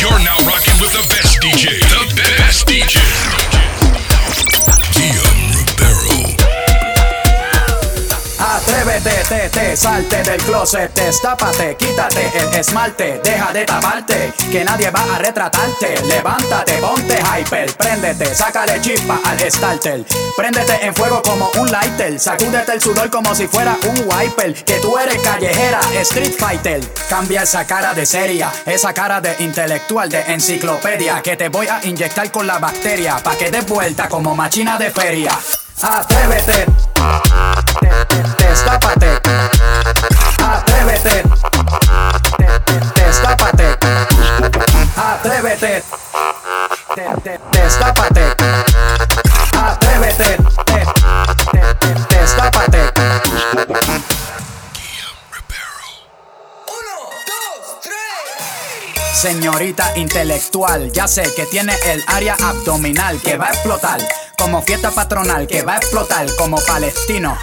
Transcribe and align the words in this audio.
You're 0.00 0.20
now 0.20 0.36
rocking 0.46 0.78
with 0.80 0.92
the 0.92 1.04
best 1.08 1.25
Atrévete, 9.06 9.50
te, 9.50 9.60
te, 9.60 9.76
salte 9.76 10.22
del 10.24 10.42
closet, 10.42 10.92
destápate, 10.92 11.76
quítate 11.76 12.28
el 12.34 12.52
esmalte, 12.56 13.20
deja 13.22 13.52
de 13.52 13.64
taparte, 13.64 14.32
que 14.50 14.64
nadie 14.64 14.90
va 14.90 15.14
a 15.14 15.18
retratarte. 15.18 15.94
Levántate, 16.08 16.72
ponte 16.78 17.16
hyper, 17.16 17.72
préndete, 17.76 18.34
sácale 18.34 18.80
chispa 18.80 19.20
al 19.24 19.38
starter. 19.48 20.04
Préndete 20.36 20.84
en 20.84 20.92
fuego 20.92 21.22
como 21.22 21.48
un 21.56 21.70
lighter, 21.70 22.18
sacúdete 22.18 22.72
el 22.72 22.80
sudor 22.80 23.08
como 23.08 23.32
si 23.36 23.46
fuera 23.46 23.76
un 23.84 23.96
wiper. 24.10 24.64
Que 24.64 24.80
tú 24.80 24.98
eres 24.98 25.22
callejera, 25.22 25.80
street 26.00 26.34
fighter. 26.36 26.80
Cambia 27.08 27.42
esa 27.42 27.64
cara 27.64 27.94
de 27.94 28.06
seria, 28.06 28.50
esa 28.66 28.92
cara 28.92 29.20
de 29.20 29.36
intelectual, 29.38 30.08
de 30.08 30.20
enciclopedia, 30.32 31.22
que 31.22 31.36
te 31.36 31.48
voy 31.48 31.68
a 31.68 31.78
inyectar 31.84 32.32
con 32.32 32.44
la 32.48 32.58
bacteria, 32.58 33.18
pa' 33.22 33.36
que 33.36 33.52
des 33.52 33.64
vuelta 33.66 34.08
como 34.08 34.34
machina 34.34 34.76
de 34.78 34.90
feria. 34.90 35.38
Atrévete. 35.80 36.85
Te- 38.66 38.74
te- 38.74 38.82
Destápate. 38.82 39.20
Atrévete. 40.58 41.22
Te- 42.36 42.60
te- 42.74 43.00
Destápate. 43.00 43.78
Atrévete. 44.96 45.82
Te- 46.94 47.10
te- 47.22 47.40
Destápate. 47.52 48.24
Atrévete. 49.56 50.36
Te- 50.64 50.86
te- 51.52 51.74
te- 51.74 52.16
Destápate. 52.16 52.92
Señorita 59.14 59.96
intelectual, 59.96 60.92
ya 60.92 61.08
sé 61.08 61.32
que 61.34 61.46
tiene 61.46 61.74
el 61.86 62.02
área 62.06 62.34
abdominal 62.34 63.20
que 63.22 63.36
va 63.36 63.46
a 63.46 63.50
explotar, 63.50 63.98
como 64.38 64.60
fiesta 64.62 64.90
patronal 64.90 65.46
que 65.46 65.62
va 65.62 65.74
a 65.74 65.76
explotar 65.78 66.26
como 66.36 66.60
palestino. 66.60 67.36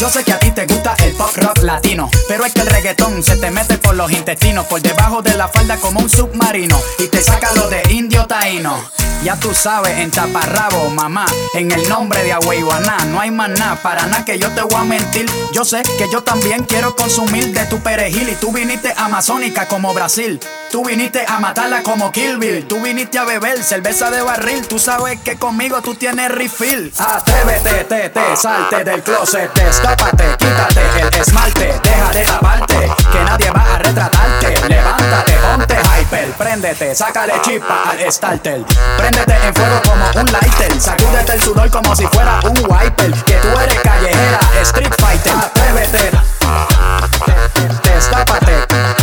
Yo 0.00 0.08
sé 0.08 0.24
que 0.24 0.32
a 0.32 0.38
ti 0.38 0.50
te 0.50 0.64
gusta 0.64 0.94
el 1.04 1.12
pop 1.12 1.36
rock 1.36 1.58
latino, 1.58 2.08
pero 2.26 2.46
es 2.46 2.54
que 2.54 2.62
el 2.62 2.68
reggaetón 2.68 3.22
se 3.22 3.36
te 3.36 3.50
mete 3.50 3.76
por 3.76 3.94
los 3.94 4.10
intestinos, 4.10 4.64
por 4.64 4.80
debajo 4.80 5.20
de 5.20 5.36
la 5.36 5.46
falda 5.46 5.76
como 5.76 6.00
un 6.00 6.08
submarino, 6.08 6.80
y 6.98 7.08
te 7.08 7.22
saca 7.22 7.52
lo 7.54 7.68
de 7.68 7.82
indio 7.90 8.24
taíno. 8.24 8.82
Ya 9.22 9.36
tú 9.36 9.52
sabes, 9.52 9.98
en 9.98 10.10
taparrabo, 10.10 10.88
mamá, 10.88 11.26
en 11.52 11.70
el 11.70 11.86
nombre 11.86 12.24
de 12.24 12.32
Agüeyuaná, 12.32 13.04
no 13.04 13.20
hay 13.20 13.30
más 13.30 13.50
nada, 13.50 13.76
para 13.82 14.06
nada 14.06 14.24
que 14.24 14.38
yo 14.38 14.50
te 14.52 14.62
voy 14.62 14.76
a 14.76 14.84
mentir. 14.84 15.30
Yo 15.52 15.66
sé 15.66 15.82
que 15.82 16.08
yo 16.10 16.22
también 16.22 16.64
quiero 16.64 16.96
consumir 16.96 17.52
de 17.52 17.66
tu 17.66 17.80
perejil, 17.80 18.30
y 18.30 18.34
tú 18.36 18.52
viniste 18.52 18.94
amazónica 18.96 19.68
como 19.68 19.92
Brasil. 19.92 20.40
Tú 20.70 20.84
viniste 20.84 21.24
a 21.26 21.40
matarla 21.40 21.82
como 21.82 22.12
Kill 22.12 22.38
Bill. 22.38 22.66
Tú 22.68 22.80
viniste 22.80 23.18
a 23.18 23.24
beber 23.24 23.62
cerveza 23.64 24.10
de 24.10 24.22
barril. 24.22 24.66
Tú 24.68 24.78
sabes 24.78 25.18
que 25.20 25.36
conmigo 25.36 25.82
tú 25.82 25.94
tienes 25.96 26.30
refill. 26.30 26.92
Atrévete, 26.96 27.84
te, 27.84 28.08
te, 28.10 28.36
salte 28.36 28.84
del 28.84 29.02
closet. 29.02 29.52
Destápate, 29.52 30.36
quítate 30.38 30.80
el 31.00 31.14
esmalte. 31.20 31.74
Deja 31.82 32.10
de 32.12 32.22
taparte, 32.24 32.90
que 33.12 33.24
nadie 33.24 33.50
va 33.50 33.74
a 33.74 33.78
retratarte. 33.78 34.68
Levántate, 34.68 35.32
ponte 35.32 35.76
hyper. 36.00 36.30
Préndete, 36.38 36.94
sácale 36.94 37.32
chispa 37.42 37.90
al 37.90 38.12
starter. 38.12 38.64
Préndete 38.96 39.34
en 39.46 39.54
fuego 39.54 39.82
como 39.84 40.04
un 40.20 40.32
lighter. 40.32 40.80
Sacúdete 40.80 41.32
el 41.32 41.42
sudor 41.42 41.70
como 41.70 41.96
si 41.96 42.06
fuera 42.06 42.38
un 42.44 42.56
wiper. 42.68 43.12
Que 43.24 43.34
tú 43.34 43.48
eres 43.58 43.80
callejera, 43.80 44.38
street 44.62 44.92
fighter. 45.00 45.32
Atrévete, 45.34 45.98
te- 45.98 47.58
te- 47.60 47.90
destápate. 47.90 48.54
Atrévete, 48.62 48.99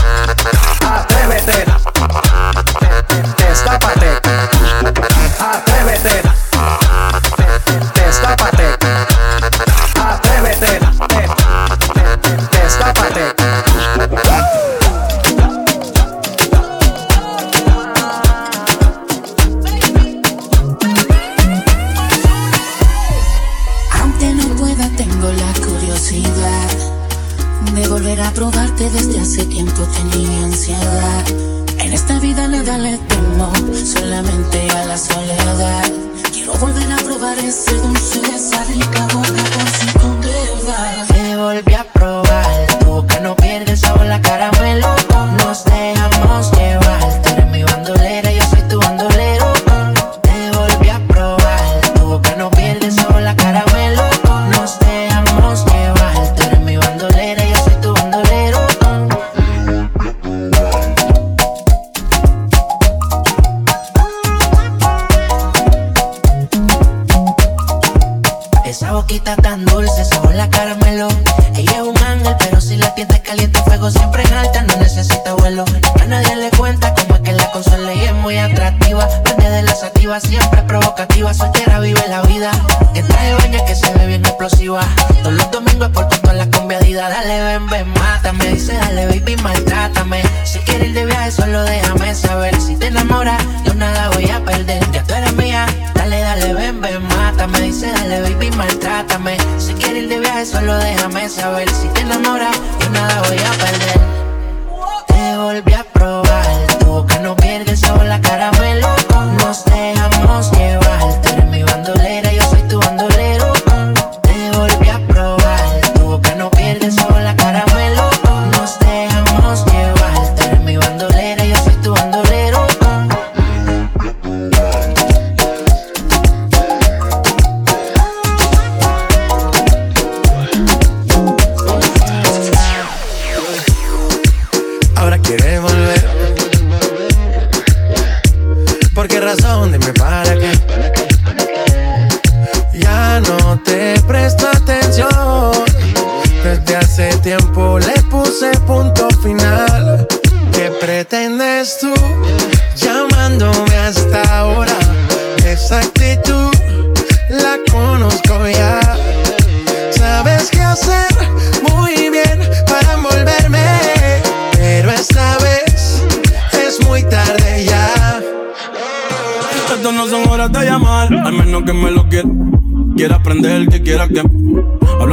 boquita 69.08 69.38
tan 69.38 69.64
dulce, 69.64 70.04
sabor 70.04 70.36
la 70.36 70.50
caramelo. 70.50 71.08
Ella 71.56 71.78
es 71.78 71.82
un 71.82 71.98
ángel, 71.98 72.36
pero 72.40 72.60
si 72.60 72.76
la 72.76 72.94
tienda 72.94 73.16
es 73.16 73.22
caliente, 73.22 73.62
fuego 73.64 73.90
siempre 73.90 74.27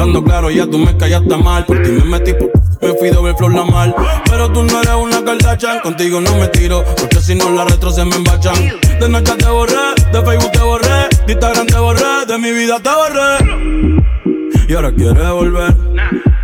Hablando 0.05 0.23
claro, 0.23 0.51
ya 0.51 0.67
tú 0.67 0.77
me 0.77 0.95
callaste 0.99 1.35
mal. 1.39 1.65
Por 1.65 1.81
ti 1.81 1.89
me 1.89 2.05
metí 2.05 2.35
por 2.35 2.53
me 2.83 2.93
fui 2.99 3.09
doble 3.09 3.35
flor 3.37 3.55
la 3.55 3.65
mal. 3.65 3.95
Pero 4.27 4.53
tú 4.53 4.63
no 4.63 4.83
eres 4.83 4.95
una 4.97 5.25
Kardashian, 5.25 5.81
contigo 5.81 6.21
no 6.21 6.37
me 6.37 6.47
tiro. 6.49 6.85
Porque 7.01 7.23
si 7.23 7.35
no 7.35 7.49
la 7.49 7.65
retro 7.65 7.91
se 7.91 8.05
me 8.05 8.15
embachan. 8.15 8.55
De 9.01 9.09
noche 9.09 9.33
te 9.39 9.49
borré, 9.49 9.95
de 10.13 10.23
Facebook 10.23 10.53
te 10.53 10.61
borré, 10.61 11.09
de 11.27 11.33
Instagram 11.33 11.67
te 11.67 11.79
borré, 11.79 12.27
de 12.29 12.37
mi 12.37 12.53
vida 12.53 12.79
te 12.81 12.91
borré. 12.91 14.67
Y 14.69 14.75
ahora 14.75 14.93
quieres 14.93 15.31
volver, 15.31 15.75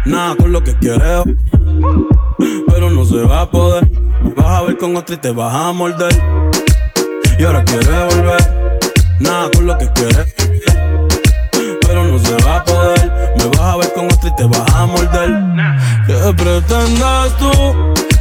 nada 0.06 0.36
con 0.36 0.52
lo 0.52 0.64
que 0.64 0.74
quieres. 0.76 1.24
Pero 2.66 2.88
no 2.88 3.04
se 3.04 3.16
va 3.16 3.42
a 3.42 3.50
poder. 3.50 3.86
Vas 4.36 4.46
a 4.46 4.62
ver 4.62 4.78
con 4.78 4.96
otro 4.96 5.14
y 5.14 5.18
te 5.18 5.32
vas 5.32 5.54
a 5.54 5.70
morder. 5.72 6.18
Y 7.38 7.44
ahora 7.44 7.62
quieres 7.64 8.14
volver, 8.14 8.78
nada 9.18 9.50
con 9.50 9.66
lo 9.66 9.76
que 9.76 9.86
quieres. 9.92 10.39
Me 13.40 13.48
vas 13.56 13.60
a 13.60 13.76
ver 13.78 13.92
con 13.94 14.04
otro 14.06 14.28
y 14.28 14.36
te 14.36 14.44
vas 14.44 14.74
a 14.74 14.86
morder. 14.86 15.30
¿Qué 16.06 16.34
pretendes 16.36 17.36
tú 17.38 17.50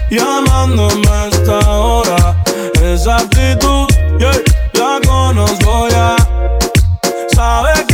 llamándome 0.09 1.07
a 1.09 1.27
esta 1.27 1.59
hora? 1.69 2.35
Esa 2.81 3.17
actitud, 3.17 3.87
yeah, 4.17 4.31
la 4.73 4.99
conozco 5.05 5.89
ya. 5.89 6.15
Sabes 7.35 7.88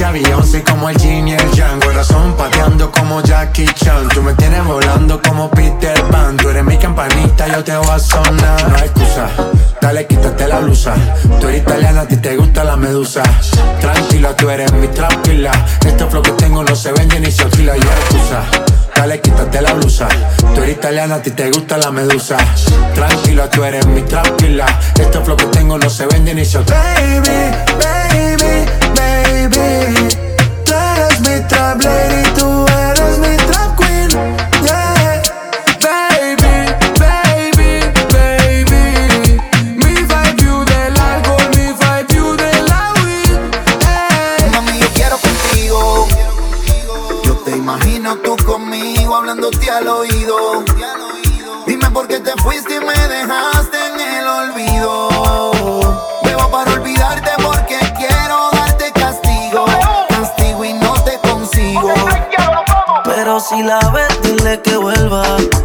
Jesse 0.00 0.12
Beyoncé, 0.12 0.62
como 0.62 0.88
el 0.88 0.96
Jin 0.98 1.28
y 1.28 1.34
el 1.34 1.50
Yang. 1.52 1.80
Corazón 1.80 2.34
pateando 2.34 2.90
como 2.90 3.20
Jackie 3.22 3.66
Chan. 3.66 4.08
Tú 4.08 4.22
me 4.22 4.32
tienes 4.32 4.64
volando 4.64 5.20
como 5.20 5.50
Peter 5.50 6.02
Pan. 6.04 6.38
Tú 6.38 6.48
eres 6.48 6.64
mi 6.64 6.78
campanita, 6.78 7.46
yo 7.48 7.62
te 7.62 7.76
voy 7.76 7.90
a 7.90 7.98
sonar. 7.98 8.68
No 8.70 8.76
hay 8.76 8.84
excusa. 8.84 9.28
Dale, 9.78 10.06
quítate 10.06 10.48
la 10.48 10.60
blusa. 10.60 10.94
Tú 11.38 11.48
eres 11.48 11.60
italiana, 11.60 12.00
a 12.00 12.08
ti 12.08 12.16
te 12.16 12.34
gusta 12.34 12.64
la 12.64 12.76
medusa. 12.76 13.22
Tranquila, 13.80 14.34
tú 14.34 14.48
eres 14.48 14.72
mi 14.72 14.88
tranquila. 14.88 15.50
Este 15.84 16.06
flow 16.06 16.22
que 16.22 16.32
tengo 16.32 16.64
no 16.64 16.74
se 16.74 16.92
vende 16.92 17.20
ni 17.20 17.30
se 17.30 17.42
alquila. 17.42 17.76
Y 17.76 17.80
hay 17.80 17.86
excusa. 17.86 18.42
Dale, 18.96 19.20
quítate 19.20 19.60
la 19.60 19.74
blusa. 19.74 20.08
Tú 20.54 20.62
eres 20.62 20.76
italiana, 20.76 21.16
a 21.16 21.22
ti 21.22 21.32
te 21.32 21.50
gusta 21.50 21.76
la 21.76 21.90
medusa. 21.90 22.38
Tranquila, 22.94 23.50
tú 23.50 23.64
eres 23.64 23.86
mi 23.86 24.00
tranquila. 24.00 24.64
Este 24.98 25.20
flow 25.20 25.36
que 25.36 25.44
tengo 25.46 25.76
no 25.76 25.90
se 25.90 26.06
vende 26.06 26.34
ni 26.34 26.46
se 26.46 26.58
baby, 26.58 27.28
baby. 27.82 28.39
Imagino 47.70 48.16
tú 48.16 48.36
conmigo 48.44 49.14
hablándote 49.14 49.70
al 49.70 49.86
oído. 49.86 50.64
Dime 51.66 51.90
por 51.90 52.08
qué 52.08 52.18
te 52.18 52.32
fuiste 52.42 52.80
me 52.80 52.99
si 63.40 63.62
la 63.62 63.78
ves, 63.90 64.20
dile 64.22 64.60
que 64.60 64.76
vuelva. 64.76 65.24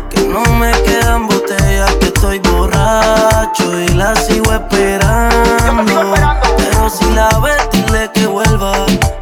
Que 0.10 0.22
no 0.22 0.42
me 0.56 0.72
quedan 0.84 1.28
botellas, 1.28 1.94
que 1.96 2.06
estoy 2.08 2.40
borracho 2.40 3.80
y 3.80 3.90
la 3.90 4.16
sigo 4.16 4.54
esperando. 4.54 6.14
Pero 6.58 6.90
si 6.90 7.06
la 7.12 7.28
ves, 7.40 7.68
dile 7.72 8.10
que 8.14 8.28
vuelva. 8.28 8.74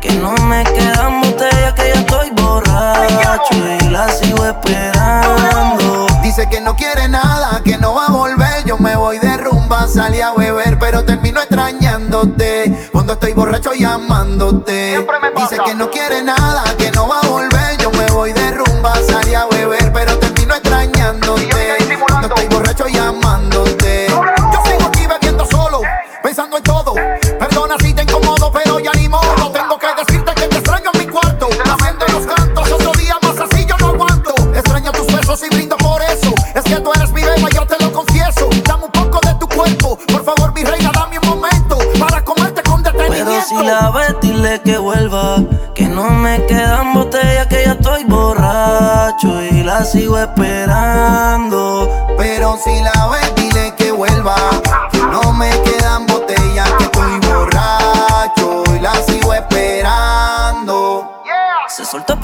Que 0.01 0.13
no 0.13 0.33
me 0.45 0.63
quedan 0.63 1.21
botellas, 1.21 1.73
que 1.73 1.91
ya 1.93 1.99
estoy 2.01 2.29
borracho 2.31 3.55
y 3.81 3.89
la 3.89 4.07
sigo 4.09 4.45
esperando. 4.45 6.07
Dice 6.21 6.47
que 6.49 6.61
no 6.61 6.75
quiere 6.75 7.07
nada, 7.07 7.61
que 7.63 7.77
no 7.77 7.95
va 7.95 8.05
a 8.07 8.11
volver. 8.11 8.63
Yo 8.65 8.77
me 8.77 8.95
voy 8.95 9.19
de 9.19 9.37
rumba, 9.37 9.87
salí 9.87 10.21
a 10.21 10.33
beber, 10.33 10.77
pero 10.79 11.03
termino 11.03 11.39
extrañándote. 11.39 12.89
Cuando 12.91 13.13
estoy 13.13 13.33
borracho 13.33 13.73
llamándote. 13.73 15.05
Dice 15.35 15.57
que 15.65 15.75
no 15.75 15.89
quiere 15.89 16.21
nada, 16.23 16.63
que 16.77 16.82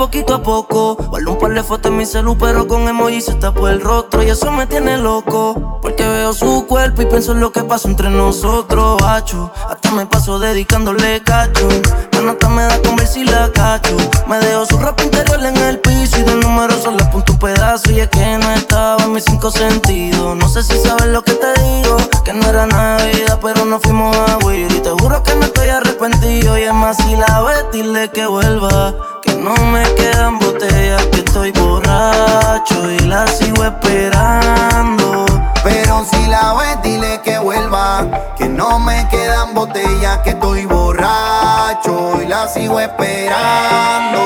poquito 0.10 0.34
a 0.34 0.42
poco. 0.42 0.96
Guardo 0.96 1.34
un 1.34 1.38
fotos 1.64 1.92
en 1.92 1.98
mi 1.98 2.06
celu, 2.06 2.38
pero 2.38 2.68
con 2.68 2.88
emoji 2.88 3.22
se 3.22 3.34
tapó 3.36 3.68
el 3.68 3.82
rostro. 3.82 4.24
Y 4.24 4.30
eso 4.30 4.52
me 4.52 4.68
tiene 4.68 4.98
loco. 4.98 5.80
Porque 5.82 6.08
veo 6.08 6.34
su 6.34 6.66
cuerpo 6.68 7.02
y 7.02 7.06
pienso 7.06 7.32
en 7.32 7.40
lo 7.40 7.52
que 7.52 7.64
pasó 7.64 7.88
entre 7.88 8.10
nosotros, 8.10 9.02
hacho. 9.04 9.52
Hasta 9.70 9.92
me 9.92 10.06
paso 10.06 10.40
dedicándole 10.40 11.22
cacho. 11.24 11.68
La 12.12 12.22
nota 12.22 12.50
me 12.50 12.64
da 12.64 12.82
con 12.82 12.96
ver 12.96 13.08
si 13.08 13.24
la 13.24 13.52
cacho. 13.52 13.96
Me 14.28 14.40
dejo 14.40 14.66
su 14.66 14.78
ropa 14.78 15.04
interior 15.04 15.40
en 15.44 15.58
el 15.58 15.80
piso 15.80 16.20
y 16.20 16.24
de 16.24 16.36
número 16.36 16.74
solo 16.82 17.04
apunto 17.04 17.34
un 17.34 17.40
pedazo. 17.40 17.92
Y 17.92 18.02
es 18.02 18.10
que 18.10 18.38
no 18.38 18.52
estaba 18.52 19.04
en 19.04 19.14
mis 19.14 19.24
cinco 19.24 19.52
sentidos. 19.52 20.36
No 20.36 20.48
sé 20.50 20.64
si 20.64 20.78
sabes 20.80 21.08
lo 21.08 21.22
que 21.24 21.34
te 21.34 21.62
digo. 21.62 21.98
Que 22.24 22.34
no 22.34 22.48
era 22.48 22.66
Navidad, 22.66 23.40
pero 23.42 23.66
no 23.66 23.80
fuimos 23.80 24.16
a 24.16 24.38
huir. 24.46 24.72
Y 24.72 24.80
te 24.82 24.90
juro 24.90 25.24
que 25.24 25.36
no 25.36 25.46
estoy 25.46 25.70
arrepentido. 25.70 26.58
Y 26.58 26.64
es 26.64 26.74
más, 26.74 26.98
si 26.98 27.16
la 27.16 27.42
ves, 27.42 27.66
dile 27.72 28.10
que 28.10 28.28
vuelva. 28.28 28.94
Que 29.22 29.34
no 29.36 29.54
me 29.72 29.84
quedan 29.96 30.40
botellas, 30.40 31.04
que 31.08 31.20
estoy 31.20 31.49
borracho 31.52 32.92
y 32.92 33.00
la 33.00 33.28
sigo 33.28 33.64
esperando. 33.64 35.26
Pero 35.64 36.06
si 36.10 36.26
la 36.28 36.54
ves, 36.54 36.82
dile 36.84 37.20
que 37.24 37.38
vuelva. 37.40 38.08
Que 38.38 38.48
no 38.48 38.80
me 38.80 39.08
quedan 39.10 39.54
botellas, 39.54 40.20
que 40.20 40.32
estoy 40.32 40.66
borracho 40.66 42.22
y 42.22 42.28
la 42.28 42.48
sigo 42.48 42.80
esperando. 42.80 44.20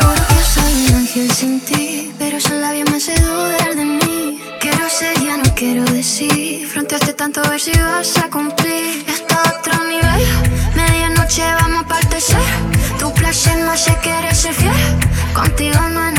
Porque 0.00 0.34
soy 0.54 0.86
un 0.88 0.94
ángel 0.96 1.30
sin 1.32 1.60
ti, 1.60 2.12
pero 2.18 2.38
esos 2.38 2.52
labios 2.52 2.90
me 2.90 2.96
hace 2.96 3.14
dudar 3.20 3.74
de 3.74 3.84
mí. 3.84 4.40
Quiero 4.60 4.88
ser, 4.88 5.18
ya 5.20 5.36
no 5.36 5.54
quiero 5.54 5.84
decir. 5.84 6.66
Fronteaste 6.68 7.12
tanto 7.14 7.40
a 7.42 7.48
ver 7.48 7.60
si 7.60 7.72
vas 7.72 8.16
a 8.18 8.28
cumplir. 8.28 9.04
Está 9.08 9.40
otro 9.56 9.74
nivel, 9.84 10.26
medianoche 10.74 11.44
vamos 11.60 11.84
a 11.84 11.88
partecer. 11.88 12.42
Tu 12.98 13.12
placer 13.14 13.56
no 13.58 13.70
hace 13.70 13.94
querer 13.96 14.34
ser 14.34 14.54
fiel. 14.54 14.72
Contigo 15.32 15.80
no 15.92 16.00
hay 16.00 16.12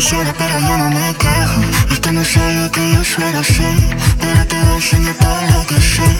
Sola 0.00 0.34
pero 0.36 0.60
yo 0.60 0.76
no 0.76 0.90
me 0.90 1.14
quejo. 1.14 1.60
Esto 1.90 2.12
no 2.12 2.20
algo 2.20 2.70
que 2.70 2.92
yo 2.92 3.02
suelo 3.02 3.38
hacer, 3.38 3.96
pero 4.20 4.46
te 4.46 4.54
voy 4.60 4.72
a 4.72 4.74
enseñar 4.74 5.14
todo 5.14 5.40
lo 5.52 5.66
que 5.66 5.80
sé. 5.80 6.18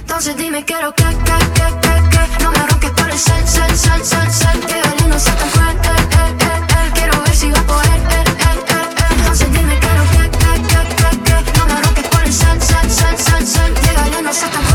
Entonces 0.00 0.36
dime 0.38 0.64
quiero 0.64 0.94
que, 0.94 1.04
que, 1.04 1.38
que, 1.56 1.66
que, 1.82 2.08
que 2.08 2.42
No 2.44 2.50
me 2.50 2.66
ronques 2.66 2.90
por 2.92 3.10
el 3.10 3.18
sal, 3.18 3.46
sal, 3.46 3.76
sal, 3.76 4.04
sal, 4.04 4.32
sal 4.32 4.60
Que 4.66 5.04
el 5.04 5.08
no 5.10 5.18
sea 5.20 5.36
tan 5.36 5.48
fuerte, 5.50 5.88
eh, 5.88 6.36
eh, 6.40 6.60
eh. 6.70 6.90
Quiero 6.94 7.22
ver 7.22 7.36
si 7.36 7.50
va 7.50 7.58
a 7.60 7.66
poder, 7.66 8.00
eh, 8.10 8.24
eh, 8.26 8.64
eh. 8.68 9.14
Entonces 9.18 9.52
dime 9.52 9.78
quiero 9.78 10.02
que, 10.12 10.30
que, 10.38 10.52
que, 10.70 10.80
que, 10.96 11.42
que 11.44 11.58
No 11.58 11.66
me 11.66 11.82
ronques 11.82 12.08
por 12.08 12.24
el 12.24 12.32
sal, 12.32 12.60
sal, 12.62 12.90
sal, 12.90 13.18
sal, 13.18 13.46
sal 13.46 13.74
Que 13.74 14.16
el 14.18 14.24
no 14.24 14.32
sea 14.32 14.48
tan 14.50 14.62
fuerte, 14.62 14.67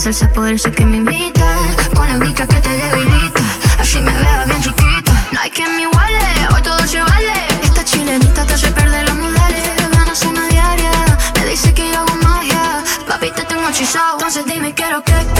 salsa 0.00 0.32
poder 0.32 0.58
ser 0.58 0.74
que 0.74 0.86
me 0.86 0.96
invita. 0.96 1.46
Con 1.94 2.08
la 2.08 2.16
mica 2.24 2.46
que 2.46 2.56
te 2.56 2.68
debilita 2.70 3.42
Así 3.78 4.00
me 4.00 4.10
veo 4.10 4.46
bien 4.46 4.62
chiquita. 4.62 5.12
No 5.32 5.40
hay 5.40 5.50
quien 5.50 5.76
me 5.76 5.82
iguale 5.82 6.18
Hoy 6.54 6.62
todo 6.62 6.86
se 6.86 7.02
vale. 7.02 7.32
Esta 7.62 7.84
chilenita 7.84 8.46
te 8.46 8.54
hace 8.54 8.70
perder 8.72 9.06
los 9.08 9.16
modales. 9.18 9.62
Ganas 9.92 10.22
una 10.24 10.48
diaria 10.48 10.90
Me 11.34 11.44
dice 11.50 11.74
que 11.74 11.90
yo 11.90 11.98
hago 11.98 12.14
magia. 12.22 12.82
Papi 13.06 13.30
te 13.32 13.44
tengo 13.44 13.68
hechizado 13.68 14.14
Entonces 14.14 14.44
dime 14.46 14.72
quiero 14.72 15.02
que, 15.04 15.12
que, 15.34 15.39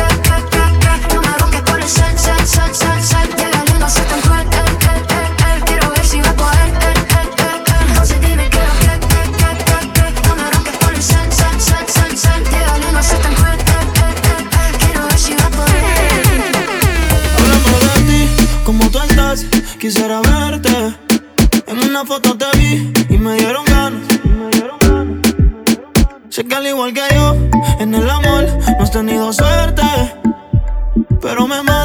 Pero 31.20 31.46
me 31.46 31.62
matan 31.62 31.79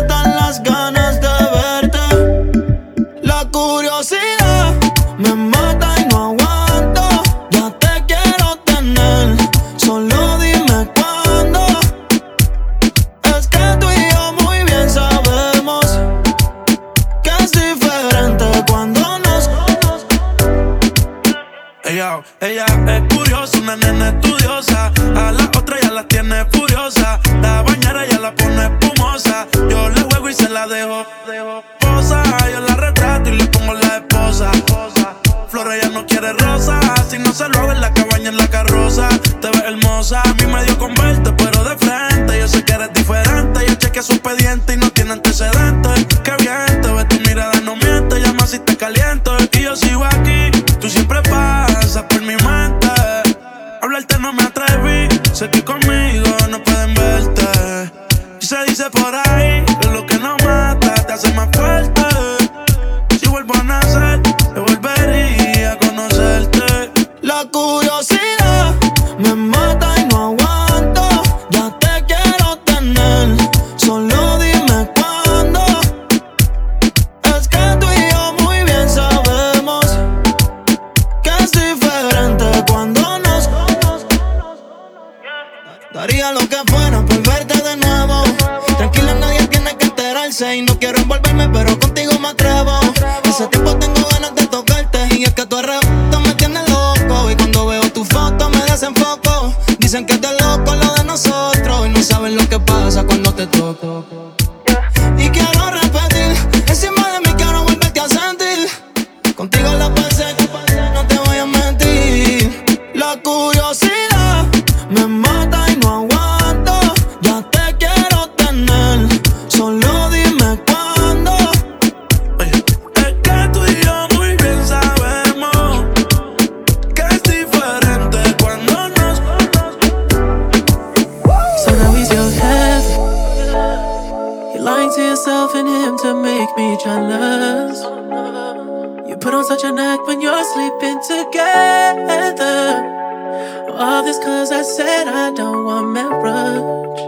All 143.87 144.01
this 144.01 144.17
cause 144.17 144.51
I 144.51 144.63
said 144.63 145.07
I 145.07 145.31
don't 145.31 145.63
want 145.63 145.91
marriage. 145.91 147.01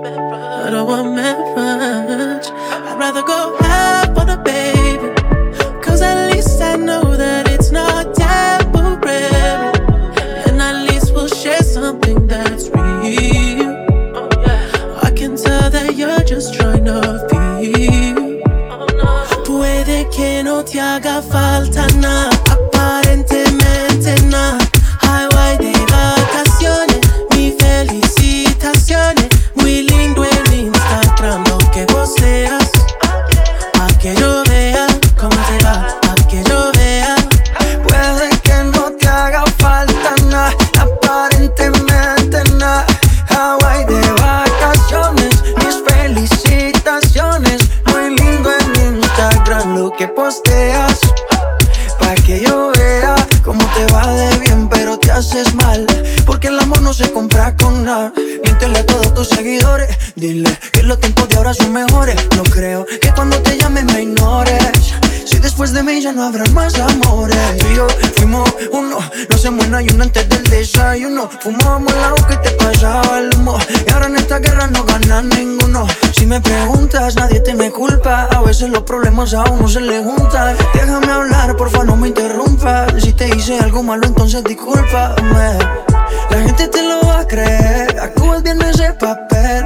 I 0.65 0.69
don't 0.69 0.87
want 0.87 1.15
marriage. 1.15 2.47
I'd 2.51 2.99
rather 2.99 3.23
go 3.23 3.57
half 3.61 4.15
on 4.15 4.29
a 4.29 4.37
baby. 4.37 5.09
Cause 5.81 6.03
at 6.03 6.31
least 6.31 6.61
I 6.61 6.75
know 6.75 7.17
that 7.17 7.49
it's 7.49 7.71
not 7.71 8.13
temporary. 8.13 9.17
And 10.45 10.61
at 10.61 10.83
least 10.87 11.15
we'll 11.15 11.29
share 11.29 11.63
something 11.63 12.27
that's 12.27 12.69
real. 12.69 13.73
I 15.01 15.09
can 15.15 15.35
tell 15.35 15.71
that 15.71 15.95
you're 15.95 16.25
just 16.33 16.53
trying 16.53 16.85
to 16.85 17.01
feel. 17.31 18.37
Puede 19.45 20.07
que 20.11 20.43
no 20.43 20.61
te 20.63 20.77
haga 20.77 21.23
falta 21.23 21.87
nada, 21.97 22.26
desayuno. 68.97 69.27
No 69.29 69.35
hacemos 69.35 69.65
un 69.65 69.75
ayuno 69.75 70.03
antes 70.03 70.29
del 70.29 70.43
desayuno. 70.43 71.29
Fumábamos 71.41 71.93
la 71.93 72.27
que 72.27 72.37
te 72.37 72.51
pasaba 72.51 73.19
el 73.19 73.35
humo. 73.35 73.57
Y 73.85 73.91
ahora 73.91 74.07
en 74.07 74.15
esta 74.15 74.39
guerra 74.39 74.67
no 74.67 74.83
gana 74.83 75.21
ninguno. 75.21 75.87
Si 76.13 76.25
me 76.25 76.41
preguntas, 76.41 77.15
nadie 77.15 77.39
te 77.39 77.53
me 77.53 77.71
culpa. 77.71 78.27
A 78.31 78.41
veces 78.41 78.69
los 78.69 78.83
problemas 78.83 79.33
a 79.33 79.43
uno 79.43 79.67
se 79.67 79.81
le 79.81 80.03
juntan. 80.03 80.55
Déjame 80.73 81.11
hablar, 81.11 81.55
porfa, 81.55 81.83
no 81.83 81.95
me 81.95 82.09
interrumpas. 82.09 82.93
Si 83.01 83.13
te 83.13 83.27
hice 83.35 83.59
algo 83.59 83.83
malo, 83.83 84.07
entonces 84.07 84.43
discúlpame. 84.43 85.57
La 86.29 86.37
gente 86.37 86.67
te 86.67 86.83
lo 86.83 87.01
va 87.07 87.19
a 87.21 87.27
creer. 87.27 87.99
Actúas 87.99 88.43
bien 88.43 88.61
ese 88.61 88.93
papel, 88.93 89.65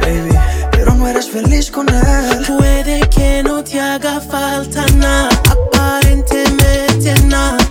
baby. 0.00 0.38
Pero 0.72 0.94
no 0.94 1.08
eres 1.08 1.28
feliz 1.28 1.70
con 1.70 1.88
él. 1.88 2.44
Puede 2.46 3.00
que 3.08 3.42
no 3.42 3.62
te 3.62 3.80
haga 3.80 4.20
falta 4.20 4.84
nada. 4.96 5.28
Aparentemente 5.50 7.14
nada 7.26 7.61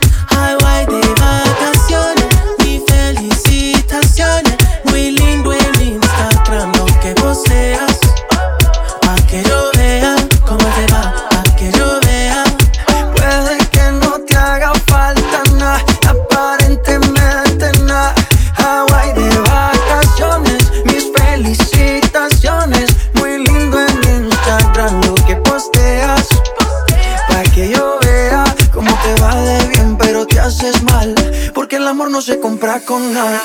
siembra 32.62 32.80
con 32.86 33.12
la 33.12 33.42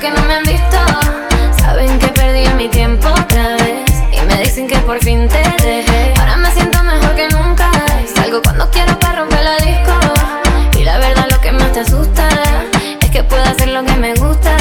que 0.00 0.10
no 0.10 0.22
me 0.24 0.34
han 0.34 0.44
visto. 0.44 0.78
Saben 1.58 1.98
que 1.98 2.08
perdí 2.08 2.48
mi 2.54 2.68
tiempo 2.68 3.06
otra 3.08 3.56
vez 3.56 3.84
y 4.10 4.20
me 4.26 4.36
dicen 4.40 4.66
que 4.66 4.78
por 4.78 4.98
fin 4.98 5.28
te 5.28 5.42
dejé. 5.62 6.14
Ahora 6.18 6.36
me 6.38 6.50
siento 6.52 6.82
mejor 6.82 7.14
que 7.14 7.28
nunca. 7.28 7.70
Salgo 8.14 8.40
cuando 8.42 8.70
quiero 8.70 8.98
para 8.98 9.20
romper 9.20 9.44
la 9.44 9.56
disco. 9.56 9.92
Y 10.78 10.84
la 10.84 10.98
verdad 10.98 11.26
lo 11.30 11.38
que 11.42 11.52
más 11.52 11.70
te 11.72 11.80
asusta 11.80 12.28
es 13.00 13.10
que 13.10 13.22
puedo 13.22 13.42
hacer 13.42 13.68
lo 13.68 13.84
que 13.84 13.94
me 13.96 14.14
gusta. 14.14 14.56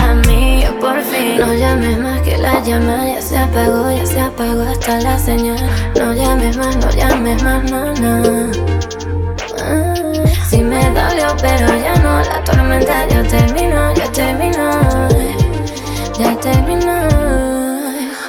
A 0.00 0.14
mí 0.28 0.62
yo 0.62 0.78
por 0.78 1.02
fin 1.02 1.38
no 1.40 1.52
llames 1.52 1.98
más 1.98 2.20
que 2.22 2.38
la 2.38 2.62
llama 2.62 3.04
ya 3.04 3.20
se 3.20 3.36
apagó, 3.36 3.90
ya 3.90 4.06
se 4.06 4.20
apagó 4.20 4.62
hasta 4.62 5.00
la 5.00 5.18
señal. 5.18 5.58
No 5.98 6.14
llames 6.14 6.56
más, 6.56 6.76
no 6.76 6.90
llames 6.90 7.42
más, 7.42 7.68
no, 7.68 7.94
no. 7.94 9.03
Me 10.64 10.82
dolió, 10.90 11.36
pero 11.42 11.66
ya 11.76 11.94
no. 11.96 12.22
La 12.22 12.42
tormenta 12.42 13.06
ya 13.06 13.22
terminó, 13.22 13.92
ya 13.94 14.10
terminó. 14.12 15.08
Ya 16.18 16.34
terminó. 16.40 17.08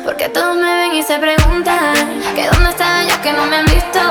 Porque 0.04 0.28
todos 0.30 0.58
me 0.58 0.76
ven 0.76 0.96
y 0.96 1.04
se 1.04 1.18
preguntan 1.18 1.94
que 2.36 2.48
dónde 2.48 2.70
estaba 2.72 3.04
yo 3.04 3.22
que 3.22 3.32
no 3.32 3.46
me 3.46 3.56
han 3.56 3.66
visto. 3.66 4.02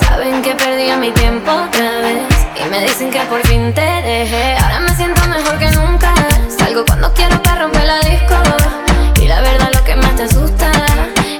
Saben 0.00 0.42
que 0.42 0.54
perdí 0.54 0.92
mi 1.00 1.10
tiempo 1.12 1.50
otra 1.50 1.90
vez 2.02 2.26
y 2.62 2.68
me 2.68 2.80
dicen 2.80 3.10
que 3.10 3.20
por 3.20 3.40
fin 3.46 3.72
te 3.72 3.80
dejé. 3.80 4.56
Ahora 4.58 4.80
me 4.80 4.94
siento 4.94 5.26
mejor 5.26 5.58
que 5.58 5.70
nunca. 5.70 6.12
Salgo 6.58 6.84
cuando 6.84 7.12
quiero 7.14 7.42
para 7.42 7.62
romper 7.62 7.84
la 7.84 7.98
disco. 8.00 8.36
Y 9.22 9.28
la 9.28 9.40
verdad 9.40 9.70
lo 9.72 9.82
que 9.82 9.96
más 9.96 10.14
te 10.14 10.24
asusta 10.24 10.70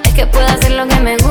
es 0.03 0.15
que 0.15 0.27
puedo 0.27 0.47
hacer 0.47 0.73
lo 0.73 0.89
que 0.89 0.97
me 0.97 1.13
gusta. 1.19 1.26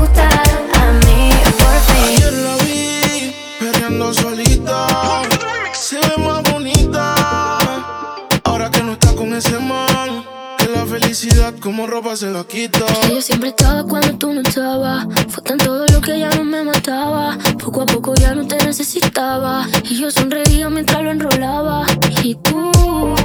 Como 11.65 11.88
ropa 11.88 12.15
se 12.15 12.30
la 12.30 12.43
quita. 12.43 12.86
Que 13.01 13.15
yo 13.15 13.21
siempre 13.23 13.49
estaba 13.49 13.84
cuando 13.84 14.15
tú 14.19 14.32
no 14.32 14.41
estabas. 14.41 15.08
Fue 15.30 15.41
tan 15.41 15.58
todo 15.58 15.84
lo 15.88 15.99
que 15.99 16.19
ya 16.19 16.30
no 16.30 16.43
me 16.43 16.63
mataba. 16.63 17.39
Poco 17.58 17.82
a 17.82 17.86
poco 17.88 18.13
ya 18.13 18.36
no 18.36 18.45
te 18.45 18.63
necesitaba. 18.63 19.67
Y 19.84 19.99
yo 19.99 20.12
sonreía 20.12 20.69
mientras 20.69 21.01
lo 21.01 21.10
enrolaba. 21.10 21.88
Y 22.23 22.36
tú, 22.36 22.71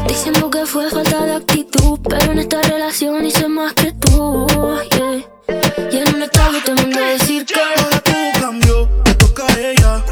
diciendo 0.09 0.49
que 0.49 0.65
fue 0.65 0.89
falta 0.89 1.27
de 1.27 1.35
actitud. 1.35 2.01
Pero 2.09 2.33
en 2.33 2.39
esta 2.39 2.63
relación 2.63 3.27
hice 3.27 3.47
más 3.47 3.75
que 3.75 3.93
tú. 3.93 4.47
yeah. 4.91 5.91
Y 5.93 5.97
en 5.99 6.15
un 6.15 6.23
estado 6.23 6.63
te 6.65 6.75
mandé 6.77 6.99
decir 6.99 7.45
que. 7.45 7.61
Ahora 7.61 8.01
todo 8.01 8.41
cambió, 8.41 8.89
te 9.05 9.15
toca 9.17 9.45
a 9.47 9.61
ella. 9.61 10.03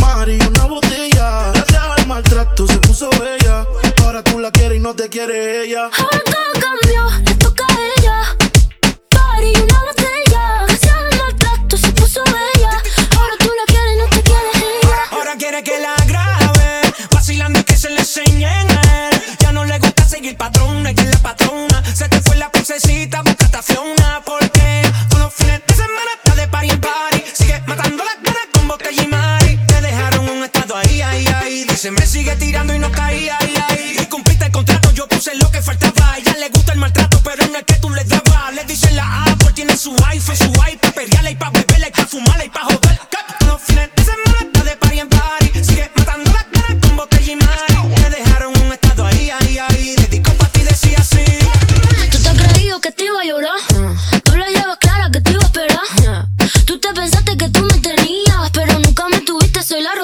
Mari, 0.00 0.38
una 0.50 0.64
botella. 0.64 1.52
Gracias 1.54 1.82
al 1.96 2.06
maltrato 2.08 2.66
se 2.66 2.78
puso 2.78 3.08
bella. 3.10 3.64
Ahora 4.02 4.24
tú 4.24 4.40
la 4.40 4.50
quieres 4.50 4.78
y 4.78 4.80
no 4.80 4.94
te 4.96 5.08
quiere 5.08 5.62
ella. 5.62 5.90
Ahora 5.96 6.25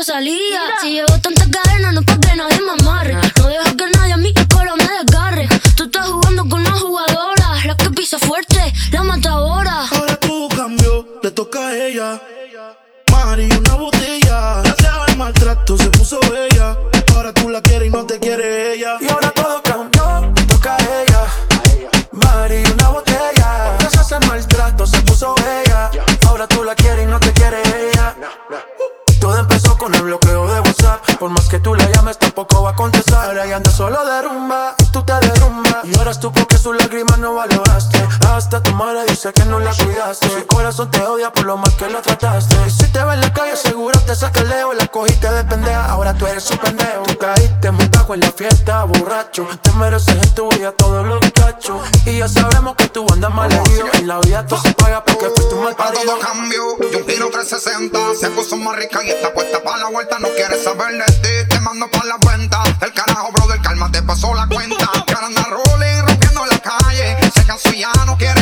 Si 0.02 0.90
llevo 0.90 1.16
tantas 1.20 1.46
cadenas, 1.46 1.94
no 1.94 2.00
es 2.00 2.06
pa' 2.06 2.18
que 2.18 2.34
nadie 2.34 2.60
me 2.60 2.72
amarre. 2.72 3.14
No 3.36 3.46
dejo 3.46 3.76
que 3.76 3.86
nadie 3.96 4.12
a 4.12 4.16
mi 4.16 4.32
escuela 4.34 4.74
me 4.74 4.84
desgarre. 4.84 5.48
Tú 5.76 5.84
estás 5.84 6.08
jugando 6.08 6.42
con 6.48 6.60
una 6.60 6.72
jugadora, 6.72 7.64
la 7.64 7.76
que 7.76 7.88
pisa 7.90 8.18
fuerte, 8.18 8.72
la 8.90 9.04
matadora. 9.04 9.86
Ahora 9.92 10.16
todo 10.16 10.48
cambió, 10.48 11.06
le 11.22 11.30
toca 11.30 11.68
a 11.68 11.86
ella. 11.86 12.20
Mari, 13.12 13.48
una 13.56 13.74
botella. 13.76 14.62
Gracias 14.64 14.92
al 15.06 15.16
maltrato 15.16 15.76
se 15.78 15.88
puso 15.90 16.18
bella. 16.28 16.76
Ahora 17.14 17.32
tú 17.32 17.48
la 17.48 17.62
quieres 17.62 17.86
y 17.86 17.90
no 17.92 18.04
te 18.04 18.18
quiere 18.18 18.74
ella. 18.74 18.98
Corazón 40.82 40.90
te 40.90 41.02
odia 41.06 41.32
por 41.32 41.44
lo 41.44 41.56
mal 41.56 41.76
que 41.76 41.88
la 41.88 42.00
trataste. 42.00 42.56
Y 42.66 42.70
si 42.70 42.86
te 42.92 43.04
ve 43.04 43.14
en 43.14 43.20
la 43.20 43.32
calle, 43.32 43.56
seguro 43.56 43.98
te 44.00 44.14
saca 44.14 44.40
el 44.40 44.48
leo. 44.48 44.72
La 44.72 44.86
cogiste 44.86 45.30
de 45.30 45.44
pendeja, 45.44 45.86
ahora 45.86 46.14
tú 46.14 46.26
eres 46.26 46.44
su 46.44 46.56
pendejo. 46.58 47.02
Tú 47.04 47.18
caíste 47.18 47.70
muy 47.70 47.86
bajo 47.88 48.14
en 48.14 48.20
la 48.20 48.32
fiesta, 48.32 48.84
borracho. 48.84 49.46
Te 49.62 49.72
mereces 49.72 50.16
en 50.16 50.34
tu 50.34 50.50
vida 50.50 50.72
todos 50.72 51.06
los 51.06 51.20
cachos. 51.32 51.80
Y 52.06 52.18
ya 52.18 52.28
sabemos 52.28 52.76
que 52.76 52.88
tú 52.88 53.06
andas 53.12 53.32
mal 53.32 53.52
herido. 53.52 53.86
En 53.94 54.08
la 54.08 54.18
vida 54.20 54.46
todo 54.46 54.60
se 54.62 54.72
paga 54.74 55.04
porque 55.04 55.26
fuiste 55.34 55.54
un 55.54 55.64
mal 55.64 55.76
parido. 55.76 56.02
todo 56.04 56.18
cambio 56.18 56.62
y 56.90 56.96
un 56.96 57.06
giro 57.06 57.30
360 57.30 57.98
Se 58.18 58.30
puso 58.30 58.56
más 58.56 58.76
rica 58.76 59.04
y 59.04 59.10
está 59.10 59.32
puesta 59.32 59.62
para 59.62 59.78
la 59.78 59.88
vuelta 59.90 60.18
No 60.18 60.28
quieres 60.28 60.62
saber 60.62 60.92
de 60.92 61.04
ti, 61.04 61.48
te 61.48 61.60
mando 61.60 61.88
para 61.90 62.04
la 62.04 62.16
cuenta 62.18 62.62
El 62.80 62.92
carajo, 62.92 63.30
brother, 63.32 63.60
calma, 63.60 63.90
te 63.90 64.02
pasó 64.02 64.34
la 64.34 64.46
cuenta 64.46 64.88
Cara 65.06 65.26
anda 65.26 65.44
rolling, 65.44 66.06
rompiendo 66.06 66.46
la 66.46 66.58
calle 66.58 67.16
Se 67.34 67.44
cansó 67.44 67.72
y 67.72 67.80
ya 67.80 67.92
no 68.06 68.16
quiere 68.16 68.41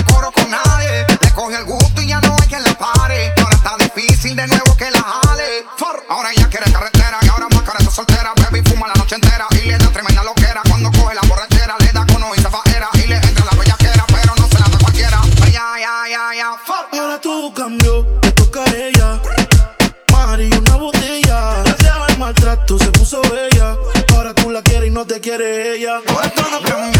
difícil 4.21 4.37
de 4.37 4.47
nuevo 4.49 4.77
que 4.77 4.91
la 4.91 5.01
jale 5.03 5.65
For- 5.79 6.03
Ahora 6.11 6.31
ella 6.33 6.47
quiere 6.49 6.71
carretera 6.71 7.19
y 7.23 7.29
ahora 7.29 7.49
más 7.49 7.63
cara 7.63 7.79
está 7.79 7.91
soltera 7.91 8.33
Baby 8.37 8.63
fuma 8.69 8.87
la 8.89 8.95
noche 8.95 9.15
entera 9.15 9.47
y 9.53 9.67
le 9.67 9.79
da 9.79 9.89
tremenda 9.91 10.23
loquera 10.23 10.61
Cuando 10.69 10.91
coge 10.93 11.15
la 11.15 11.23
borrachera 11.23 11.77
le 11.79 11.93
da 11.93 12.05
cono 12.07 12.35
y 12.35 12.39
se 12.41 12.51
faera 12.51 12.89
Y 12.95 13.07
le 13.07 13.17
entra 13.17 13.45
la 13.47 13.57
bellaquera 13.59 14.05
pero 14.09 14.35
no 14.37 14.47
se 14.49 14.59
la 14.59 14.67
da 14.69 14.79
cualquiera 14.79 15.21
ay, 15.23 15.55
ay, 15.57 15.83
ay, 16.13 16.13
ay, 16.41 16.57
for- 16.67 16.99
Ahora 17.01 17.21
todo 17.21 17.55
cambió, 17.55 18.07
le 18.23 18.33
toca 18.33 18.63
a 18.65 18.75
ella. 18.75 19.21
Mari, 20.13 20.51
una 20.53 20.77
botella. 20.77 21.63
Gracias 21.65 21.97
al 22.09 22.19
maltrato 22.19 22.79
se 22.79 22.87
puso 22.93 23.23
bella. 23.23 23.77
Ahora 24.15 24.35
tú 24.35 24.51
la 24.51 24.61
quieres 24.63 24.89
y 24.89 24.91
no 24.93 25.07
te 25.07 25.21
quiere 25.21 25.77
ella. 25.77 26.01
Ahora 26.09 26.29
todo 26.31 26.61
cambió, 26.63 27.00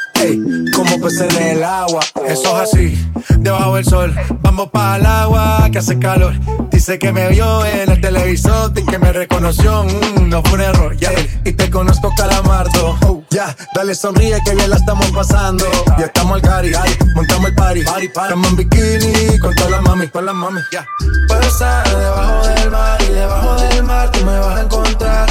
Ey, 0.21 0.39
como 0.75 1.01
peces 1.01 1.35
en 1.35 1.57
el 1.57 1.63
agua. 1.63 2.01
Eso 2.27 2.61
es 2.61 2.69
así, 2.69 3.11
debajo 3.39 3.75
del 3.75 3.85
sol. 3.85 4.15
Vamos 4.41 4.69
para 4.69 4.97
el 4.97 5.05
agua 5.05 5.69
que 5.71 5.79
hace 5.79 5.97
calor. 5.97 6.33
Dice 6.69 6.99
que 6.99 7.11
me 7.11 7.29
vio 7.29 7.65
en 7.65 7.89
el 7.89 8.01
televisor 8.01 8.71
y 8.75 8.85
que 8.85 8.99
me 8.99 9.11
reconoció. 9.11 9.83
Mm, 9.83 10.29
no 10.29 10.43
fue 10.43 10.53
un 10.53 10.61
error, 10.61 10.97
ya. 10.97 11.11
Y 11.43 11.53
te 11.53 11.69
conozco, 11.69 12.13
calamardo. 12.15 12.97
Oh, 13.07 13.23
ya, 13.31 13.55
dale 13.73 13.95
sonríe 13.95 14.39
que 14.45 14.53
bien 14.53 14.69
la 14.69 14.75
estamos 14.75 15.09
pasando. 15.11 15.65
Ya 15.97 16.05
estamos 16.05 16.35
al 16.35 16.41
cari, 16.41 16.71
montamos 17.15 17.49
el 17.49 17.55
party. 17.55 17.81
Estamos 17.81 18.47
en 18.49 18.55
bikini 18.57 19.39
con 19.39 19.55
todas 19.55 19.71
las 19.71 19.81
mami, 19.81 20.07
con 20.07 20.25
las 20.25 20.35
mami. 20.35 20.61
Ya. 20.71 20.85
Puedo 21.27 21.41
estar 21.41 21.97
debajo 21.97 22.47
del 22.47 22.71
mar 22.71 23.01
y 23.01 23.13
debajo 23.13 23.61
del 23.61 23.83
mar 23.83 24.11
tú 24.11 24.25
me 24.25 24.39
vas 24.39 24.57
a 24.57 24.61
encontrar. 24.61 25.30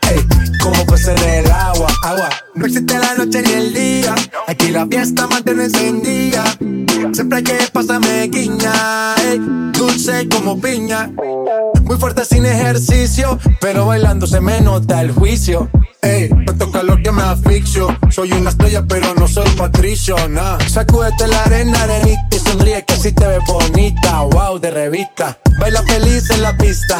Ey, 0.11 0.27
como 0.61 0.75
en 0.75 1.29
el 1.29 1.51
agua. 1.51 1.87
Agua. 2.03 2.29
No 2.55 2.65
existe 2.65 2.97
la 2.99 3.15
noche 3.15 3.41
ni 3.41 3.51
el 3.51 3.73
día. 3.73 4.13
Aquí 4.47 4.69
la 4.69 4.85
fiesta 4.85 5.27
mantiene 5.27 5.65
encendida. 5.65 6.43
Siempre 7.13 7.37
hay 7.37 7.43
que 7.43 7.57
pasarme 7.71 8.27
guiña. 8.27 9.15
dulce 9.71 10.27
como 10.29 10.59
piña. 10.59 11.09
Muy 11.83 11.97
fuerte 11.97 12.25
sin 12.25 12.45
ejercicio, 12.45 13.39
pero 13.59 13.85
bailando 13.85 14.27
se 14.27 14.41
me 14.41 14.59
nota 14.61 15.01
el 15.01 15.11
juicio. 15.11 15.69
Ey, 16.01 16.29
tanto 16.45 16.71
calor 16.71 17.01
que 17.01 17.11
me 17.11 17.21
asfixio. 17.21 17.95
Soy 18.09 18.31
una 18.33 18.49
estrella, 18.49 18.83
pero 18.87 19.13
no 19.15 19.27
soy 19.27 19.49
patricio, 19.51 20.15
nah. 20.29 20.57
Sacúdete 20.67 21.27
la 21.27 21.43
arena, 21.43 21.83
arenita 21.83 22.27
y 22.31 22.39
sonríe 22.39 22.83
que 22.85 22.93
así 22.93 23.11
te 23.11 23.27
ves 23.27 23.43
bonita. 23.47 24.21
Wow, 24.21 24.59
de 24.59 24.71
revista. 24.71 25.39
Baila 25.59 25.83
feliz 25.83 26.29
en 26.31 26.41
la 26.41 26.57
pista. 26.57 26.99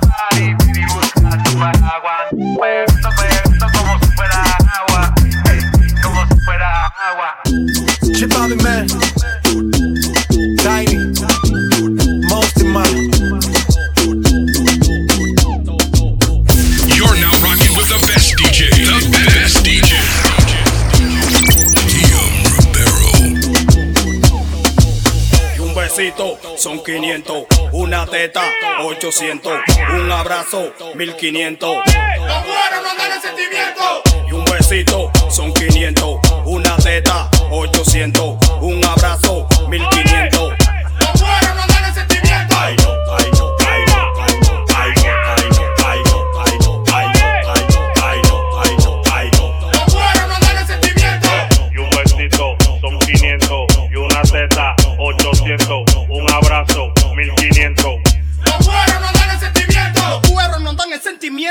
son 26.61 26.83
500, 26.83 27.45
una 27.71 28.05
teta 28.05 28.43
800, 28.83 29.51
un 29.95 30.11
abrazo 30.11 30.71
1500. 30.93 31.75
Los 31.75 31.83
buenos 31.87 32.83
no 32.83 32.95
dan 32.95 33.11
el 33.13 33.19
sentimiento. 33.19 34.03
Y 34.29 34.31
un 34.31 34.45
besito 34.45 35.11
son 35.31 35.51
500, 35.55 36.19
una 36.45 36.75
teta 36.77 37.31
800, 37.49 38.37
un 38.61 38.85
abrazo 38.85 39.47
1500. 39.69 40.53
Los 40.99 41.21
buenos 41.21 41.55
no 41.55 41.70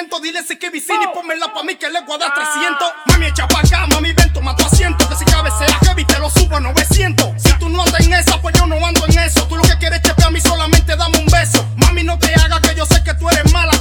sentimiento. 0.00 0.20
Dile 0.20 0.42
si 0.42 0.56
que 0.56 0.70
vicini, 0.70 1.06
pónmela 1.14 1.52
pa' 1.52 1.62
mí 1.62 1.76
que 1.76 1.88
le 1.88 2.00
voy 2.02 2.16
a 2.16 2.18
dar 2.18 2.34
300. 2.34 2.88
Mami, 3.06 3.26
echa 3.26 3.46
pa' 3.48 3.60
acá, 3.60 3.86
mami, 3.86 4.12
ven, 4.12 4.32
toma 4.32 4.54
tu 4.56 4.64
asiento. 4.64 5.08
Que 5.08 5.16
si 5.16 5.24
cabecea 5.24 5.78
heavy, 5.84 6.04
te 6.04 6.18
lo 6.18 6.30
subo 6.30 6.56
a 6.56 6.60
900. 6.60 7.42
Si 7.42 7.52
tú 7.58 7.68
no 7.68 7.82
andas 7.82 8.00
en 8.00 8.14
esa, 8.14 8.40
pues 8.40 8.54
yo 8.58 8.66
no 8.66 8.76
ando 8.84 9.04
en 9.06 9.18
eso. 9.18 9.46
Tú 9.48 9.56
lo 9.56 9.62
que 9.62 9.76
quieres 9.78 10.02
chepe 10.02 10.24
a 10.24 10.30
mí, 10.30 10.40
solamente 10.40 10.96
dame 10.96 11.18
un 11.18 11.26
beso. 11.26 11.66
Mami, 11.76 12.04
no 12.04 12.18
te 12.18 12.32
hagas 12.34 12.60
que 12.60 12.74
yo 12.74 12.86
sé 12.86 13.02
que 13.02 13.14
tú 13.14 13.28
eres 13.28 13.52
mala, 13.52 13.72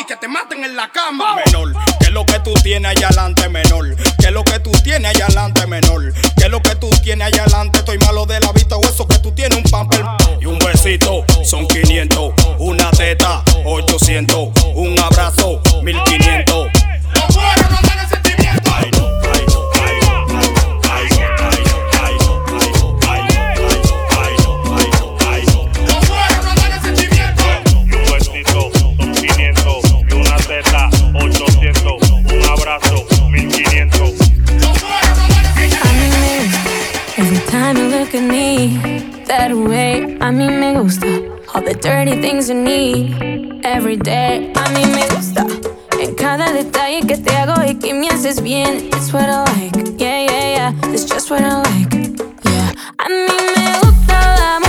y 0.00 0.04
que 0.04 0.16
te 0.16 0.28
maten 0.28 0.64
en 0.64 0.76
la 0.76 0.90
cama. 0.90 1.34
menor. 1.34 1.72
¿Qué 1.98 2.06
es 2.06 2.12
lo 2.12 2.24
que 2.24 2.38
tú 2.40 2.52
tienes 2.62 2.90
allá 2.90 3.08
adelante, 3.08 3.48
menor? 3.48 3.96
¿Qué 4.18 4.26
es 4.26 4.32
lo 4.32 4.44
que 4.44 4.58
tú 4.60 4.70
tienes 4.70 5.10
allá 5.14 5.26
adelante, 5.26 5.66
menor? 5.66 6.12
¿Qué 6.36 6.44
es 6.44 6.50
lo 6.50 6.60
que 6.62 6.74
tú 6.76 6.90
tienes 7.02 7.26
allá 7.26 7.42
adelante? 7.42 7.78
Estoy 7.78 7.98
malo 7.98 8.26
de 8.26 8.40
la 8.40 8.52
vista 8.52 8.76
o 8.76 8.82
eso 8.82 9.06
que 9.06 9.18
tú 9.18 9.32
tienes 9.32 9.56
un 9.58 9.64
pamper. 9.64 10.04
Y 10.40 10.46
un 10.46 10.58
besito, 10.58 11.24
son 11.44 11.66
500. 11.66 12.32
Una 12.58 12.90
teta, 12.90 13.42
800. 13.64 14.50
Un 14.74 14.98
abrazo, 14.98 15.60
1500. 15.82 16.68
A 40.28 40.30
mí 40.30 40.46
me 40.50 40.78
gusta. 40.78 41.06
All 41.54 41.62
the 41.62 41.74
dirty 41.74 42.20
things 42.20 42.50
you 42.50 42.54
need, 42.54 43.64
every 43.64 43.96
day, 43.96 44.52
a 44.54 44.68
mí 44.74 44.84
me 44.84 45.08
gusta. 45.08 45.46
En 45.98 46.14
cada 46.14 46.52
detalle 46.52 47.00
que 47.06 47.16
te 47.16 47.34
hago 47.34 47.62
y 47.66 47.74
que 47.76 47.94
me 47.94 48.08
haces 48.08 48.42
bien, 48.42 48.88
it's 48.92 49.10
what 49.10 49.30
I 49.30 49.44
like. 49.56 49.96
Yeah, 49.96 50.26
yeah, 50.26 50.56
yeah, 50.56 50.92
it's 50.92 51.06
just 51.06 51.30
what 51.30 51.40
I 51.40 51.62
like. 51.62 51.94
Yeah, 52.44 52.72
a 52.98 53.08
mí 53.08 53.36
me 53.56 53.78
gusta 53.80 54.36
las 54.36 54.67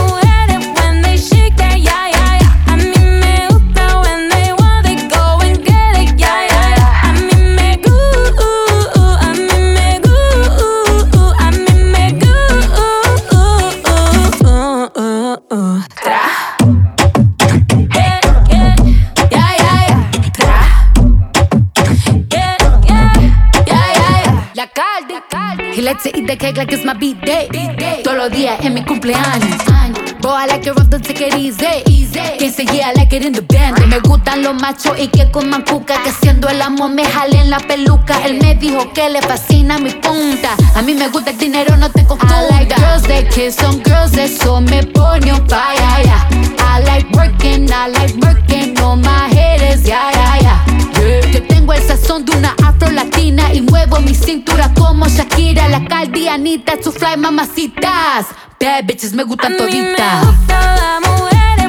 se 32.66 32.76
yeah, 32.76 32.90
I 32.90 32.94
like 32.94 33.16
it 33.16 33.26
in 33.26 33.34
the 33.34 33.42
band. 33.42 33.86
Me 33.88 34.00
gustan 34.00 34.44
los 34.44 34.54
machos 34.62 35.00
y 35.00 35.08
que 35.08 35.32
coman 35.32 35.64
cuca. 35.64 36.02
Que 36.04 36.12
siendo 36.12 36.50
el 36.50 36.62
amo 36.62 36.90
me 36.90 37.06
jalen 37.06 37.50
la 37.50 37.60
peluca. 37.60 38.22
Él 38.26 38.40
me 38.42 38.56
dijo 38.56 38.92
que 38.94 39.10
le 39.10 39.22
fascina 39.22 39.78
mi 39.78 39.92
punta. 39.92 40.56
A 40.76 40.82
mí 40.82 40.94
me 40.94 41.08
gusta 41.08 41.32
el 41.32 41.38
dinero, 41.38 41.78
no 41.78 41.90
te 41.90 42.04
confunda. 42.06 42.42
I 42.42 42.50
like 42.52 42.76
girls 42.76 43.04
that 43.04 43.30
kiss 43.34 43.62
on 43.64 43.82
girls, 43.84 44.18
eso 44.18 44.60
me 44.62 44.84
pone 44.84 45.32
on 45.32 45.48
fire. 45.48 46.04
yeah. 46.04 46.28
I 46.60 46.84
like 46.84 47.10
working, 47.12 47.70
I 47.72 47.88
like 47.88 48.16
working 48.18 48.78
on 48.80 49.02
my 49.02 49.30
haters, 49.30 49.86
yeah, 49.86 50.12
yeah, 50.12 50.40
yeah. 50.42 50.66
Yeah. 51.00 51.32
Yo 51.32 51.44
tengo 51.48 51.74
el 51.74 51.82
sazón 51.82 52.26
de 52.26 52.36
una 52.36 52.56
afro 52.66 52.90
latina 52.92 53.54
y 53.54 53.62
muevo 53.62 54.00
mi 54.02 54.14
cintura 54.14 54.74
como 54.74 55.08
Shakira, 55.08 55.70
la 55.70 55.86
caldianita, 55.86 56.74
su 56.84 56.92
fly 56.92 57.16
mamacitas. 57.18 58.28
Bad 58.60 58.86
bitches 58.86 59.14
me 59.14 59.24
gustan 59.24 59.56
toditas. 59.56 59.70
A 59.70 60.22
mí 60.22 60.26
me 60.26 60.32
gusta 60.32 60.90
when 61.50 61.58
they 61.58 61.69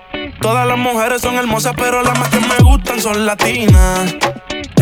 Todas 0.41 0.67
las 0.67 0.77
mujeres 0.77 1.21
son 1.21 1.35
hermosas, 1.35 1.73
pero 1.77 2.01
las 2.01 2.17
más 2.17 2.29
que 2.29 2.39
me 2.39 2.57
gustan 2.63 2.99
son 2.99 3.27
latinas. 3.27 4.15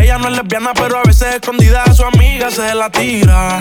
Ella 0.02 0.18
no 0.18 0.30
es 0.30 0.38
lesbiana, 0.38 0.72
pero 0.74 1.00
a 1.00 1.04
veces 1.04 1.36
escondida 1.36 1.84
a 1.84 1.94
su 1.94 2.06
amiga 2.06 2.50
se 2.50 2.74
la 2.74 2.90
tira. 2.90 3.60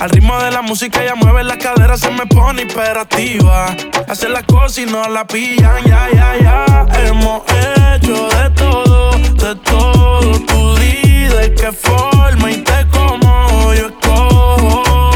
Al 0.00 0.10
ritmo 0.10 0.38
de 0.38 0.50
la 0.50 0.60
música 0.60 1.02
ella 1.02 1.14
mueve 1.14 1.42
las 1.44 1.56
caderas, 1.56 2.00
se 2.00 2.10
me 2.10 2.26
pone 2.26 2.62
hiperactiva. 2.62 3.74
Hace 4.06 4.28
las 4.28 4.44
cosas 4.44 4.78
y 4.78 4.86
no 4.86 5.08
la 5.08 5.26
pillan, 5.26 5.82
ya, 5.84 6.08
ya, 6.12 6.36
ya. 6.42 6.86
Hemos 7.06 7.42
hecho 7.48 8.28
de 8.28 8.50
todo, 8.50 9.12
de 9.12 9.54
todo. 9.56 10.20
Tú 10.46 10.74
di 10.76 11.22
de 11.24 11.54
qué 11.54 11.72
forma 11.72 12.50
y 12.50 12.58
te 12.58 12.86
como 12.88 13.72
yo 13.72 13.86
escojo. 13.86 15.12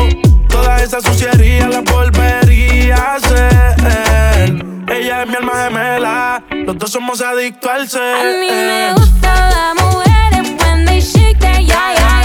Toda 0.49 0.83
esa 0.83 1.03
suciería 1.03 1.69
la 1.69 1.83
volvería 1.83 2.97
a 2.97 3.15
hacer. 3.17 4.74
Ella 5.05 5.23
es 5.25 5.29
mi 5.29 5.35
alma 5.35 5.53
gemela, 5.65 6.43
los 6.51 6.79
dos 6.79 6.91
somos 6.91 7.21
adictos 7.21 7.71
al 7.71 7.87
ser. 7.87 8.01
A 8.01 8.23
mí 8.41 8.49
me 8.51 8.95
gusta 8.95 9.51
las 9.51 9.75
mujeres 9.75 10.51
when 10.65 10.87
they 10.87 10.99
shake 10.99 11.39
that, 11.41 11.61
yeah, 11.61 11.93
yeah, 11.93 12.24